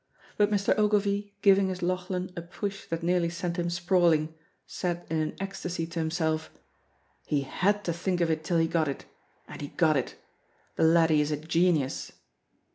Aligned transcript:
But 0.35 0.49
Mr. 0.49 0.75
Ogilvy 0.79 1.35
giving 1.43 1.67
his 1.67 1.81
Lauchlan 1.83 2.31
a 2.35 2.41
push 2.41 2.87
that 2.87 3.03
nearly 3.03 3.29
sent 3.29 3.57
him 3.59 3.69
sprawling, 3.69 4.33
said 4.65 5.05
in 5.11 5.17
an 5.19 5.35
ecstasy 5.39 5.85
to 5.85 5.99
himself, 5.99 6.49
"He 7.27 7.41
had 7.41 7.83
to 7.83 7.93
think 7.93 8.19
of 8.19 8.31
it 8.31 8.43
till 8.43 8.57
he 8.57 8.65
got 8.67 8.87
it 8.87 9.05
and 9.47 9.61
he 9.61 9.67
got 9.67 9.95
it. 9.97 10.15
The 10.75 10.81
laddie 10.85 11.21
is 11.21 11.29
a 11.29 11.37
genius!" 11.37 12.13